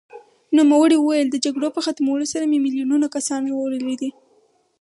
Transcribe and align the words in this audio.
نوموړي 0.57 0.97
وویل، 0.99 1.27
د 1.31 1.35
جګړو 1.45 1.67
په 1.75 1.81
ختمولو 1.85 2.25
سره 2.33 2.43
مې 2.51 2.59
میلیونونه 2.65 3.07
کسان 3.15 3.41
ژغورلي 3.49 3.95
دي. 4.01 4.09